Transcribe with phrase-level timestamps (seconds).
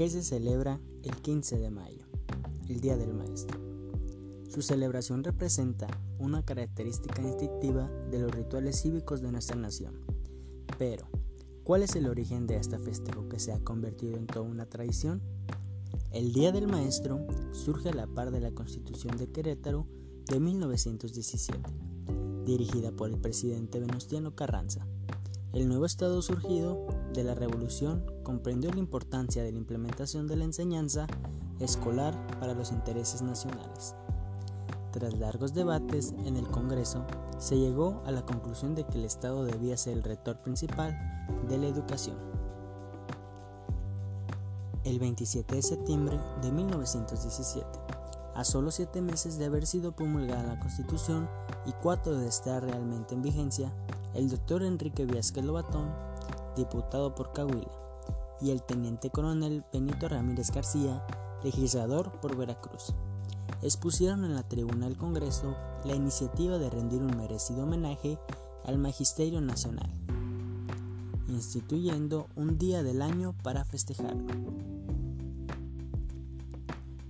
[0.00, 2.06] que se celebra el 15 de mayo,
[2.70, 3.60] el Día del Maestro.
[4.48, 5.88] Su celebración representa
[6.18, 10.00] una característica instintiva de los rituales cívicos de nuestra nación.
[10.78, 11.06] Pero,
[11.64, 15.20] ¿cuál es el origen de este festejo que se ha convertido en toda una tradición?
[16.12, 19.86] El Día del Maestro surge a la par de la Constitución de Querétaro
[20.30, 21.60] de 1917,
[22.46, 24.86] dirigida por el presidente Venustiano Carranza.
[25.52, 30.44] El nuevo Estado surgido de la Revolución comprendió la importancia de la implementación de la
[30.44, 31.08] enseñanza
[31.58, 33.96] escolar para los intereses nacionales.
[34.92, 37.04] Tras largos debates en el Congreso,
[37.38, 40.96] se llegó a la conclusión de que el Estado debía ser el rector principal
[41.48, 42.16] de la educación.
[44.84, 47.66] El 27 de septiembre de 1917,
[48.36, 51.28] a solo siete meses de haber sido promulgada la Constitución
[51.66, 53.72] y cuatro de estar realmente en vigencia,
[54.14, 55.92] el doctor Enrique Viasquez Lobatón,
[56.56, 57.70] diputado por Coahuila,
[58.40, 61.04] y el teniente coronel Benito Ramírez García,
[61.42, 62.94] legislador por Veracruz,
[63.62, 68.18] expusieron en la tribuna del Congreso la iniciativa de rendir un merecido homenaje
[68.64, 69.90] al Magisterio Nacional,
[71.28, 74.26] instituyendo un día del año para festejarlo.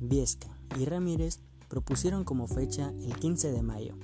[0.00, 3.94] Viesca y Ramírez propusieron como fecha el 15 de mayo,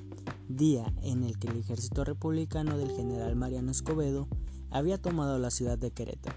[0.49, 4.29] día en el que el ejército republicano del general Mariano Escobedo
[4.71, 6.37] había tomado la ciudad de Querétaro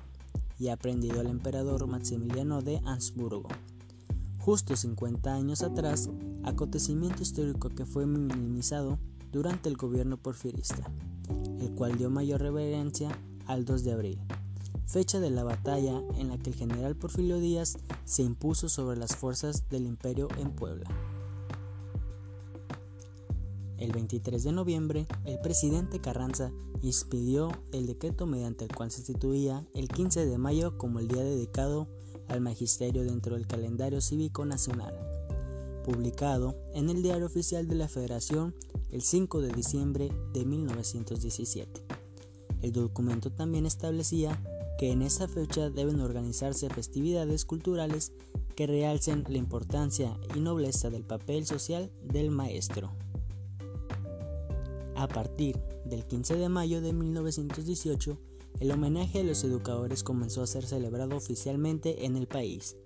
[0.60, 3.50] y aprendido al emperador Maximiliano de Habsburgo.
[4.38, 6.10] Justo 50 años atrás,
[6.44, 9.00] acontecimiento histórico que fue minimizado
[9.32, 10.92] durante el gobierno porfirista,
[11.60, 13.10] el cual dio mayor reverencia
[13.48, 14.20] al 2 de abril,
[14.86, 19.16] fecha de la batalla en la que el general Porfirio Díaz se impuso sobre las
[19.16, 20.90] fuerzas del imperio en Puebla.
[23.82, 26.52] El 23 de noviembre, el presidente Carranza
[26.84, 31.24] expidió el decreto mediante el cual se instituía el 15 de mayo como el día
[31.24, 31.88] dedicado
[32.28, 34.94] al magisterio dentro del calendario cívico nacional,
[35.84, 38.54] publicado en el Diario Oficial de la Federación
[38.92, 41.82] el 5 de diciembre de 1917.
[42.62, 44.40] El documento también establecía
[44.78, 48.14] que en esa fecha deben organizarse festividades culturales
[48.56, 52.92] que realcen la importancia y nobleza del papel social del maestro.
[55.02, 58.20] A partir del 15 de mayo de 1918,
[58.60, 62.78] el homenaje a los educadores comenzó a ser celebrado oficialmente en el país,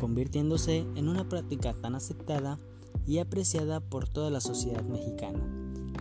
[0.00, 2.58] convirtiéndose en una práctica tan aceptada
[3.06, 5.38] y apreciada por toda la sociedad mexicana,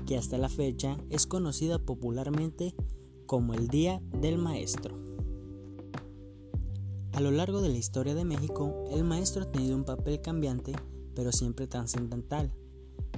[0.07, 2.73] que hasta la fecha es conocida popularmente
[3.27, 4.97] como el Día del Maestro.
[7.11, 10.73] A lo largo de la historia de México, el maestro ha tenido un papel cambiante,
[11.13, 12.51] pero siempre trascendental,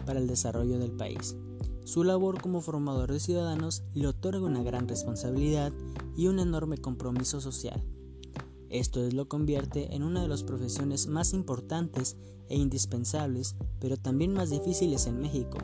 [0.06, 1.38] para el desarrollo del país.
[1.88, 5.72] Su labor como formador de ciudadanos le otorga una gran responsabilidad
[6.18, 7.82] y un enorme compromiso social.
[8.70, 12.18] Esto es lo convierte en una de las profesiones más importantes
[12.50, 15.60] e indispensables, pero también más difíciles en México.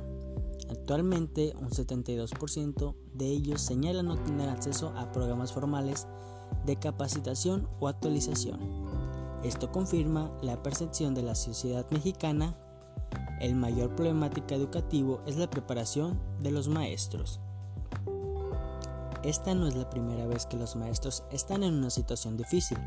[0.70, 6.08] Actualmente, un 72% de ellos señalan no tener acceso a programas formales
[6.66, 8.62] de capacitación o actualización.
[9.44, 12.63] Esto confirma la percepción de la sociedad mexicana
[13.44, 17.42] el mayor problemática educativo es la preparación de los maestros.
[19.22, 22.78] Esta no es la primera vez que los maestros están en una situación difícil,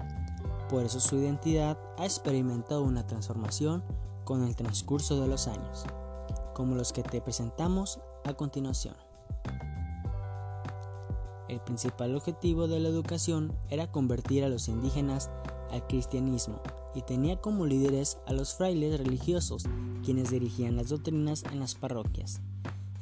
[0.70, 3.84] por eso su identidad ha experimentado una transformación
[4.24, 5.84] con el transcurso de los años,
[6.54, 8.94] como los que te presentamos a continuación.
[11.48, 15.28] El principal objetivo de la educación era convertir a los indígenas
[15.70, 16.62] al cristianismo
[16.96, 19.64] y tenía como líderes a los frailes religiosos,
[20.02, 22.40] quienes dirigían las doctrinas en las parroquias,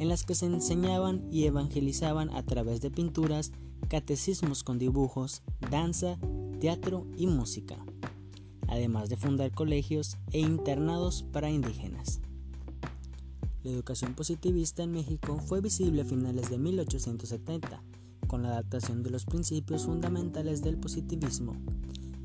[0.00, 3.52] en las que se enseñaban y evangelizaban a través de pinturas,
[3.88, 6.18] catecismos con dibujos, danza,
[6.58, 7.76] teatro y música,
[8.66, 12.20] además de fundar colegios e internados para indígenas.
[13.62, 17.80] La educación positivista en México fue visible a finales de 1870,
[18.26, 21.54] con la adaptación de los principios fundamentales del positivismo,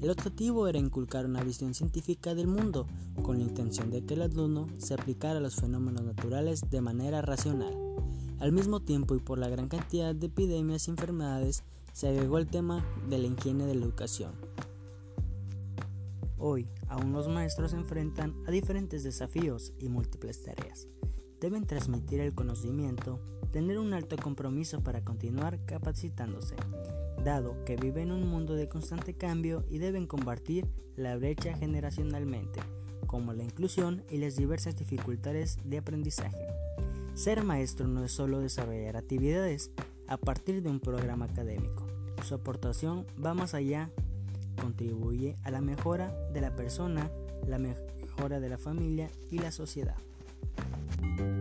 [0.02, 2.88] el objetivo era inculcar una visión científica del mundo,
[3.22, 7.22] con la intención de que el alumno se aplicara a los fenómenos naturales de manera
[7.22, 7.74] racional.
[8.40, 12.48] Al mismo tiempo y por la gran cantidad de epidemias y enfermedades, se agregó el
[12.48, 14.32] tema de la higiene de la educación.
[16.38, 20.88] Hoy, aún los maestros se enfrentan a diferentes desafíos y múltiples tareas.
[21.40, 23.20] Deben transmitir el conocimiento,
[23.52, 26.56] tener un alto compromiso para continuar capacitándose,
[27.24, 32.60] dado que viven en un mundo de constante cambio y deben combatir la brecha generacionalmente,
[33.08, 36.46] como la inclusión y las diversas dificultades de aprendizaje.
[37.14, 39.72] Ser maestro no es solo desarrollar actividades
[40.08, 41.88] a partir de un programa académico.
[42.24, 43.90] Su aportación va más allá
[44.60, 47.10] contribuye a la mejora de la persona,
[47.48, 49.96] la mejora de la familia y la sociedad.
[51.02, 51.39] thank you